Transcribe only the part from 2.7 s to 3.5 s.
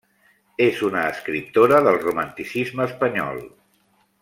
espanyol.